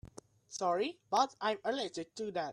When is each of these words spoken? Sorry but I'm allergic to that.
Sorry 0.49 0.97
but 1.11 1.35
I'm 1.41 1.59
allergic 1.63 2.15
to 2.15 2.31
that. 2.31 2.49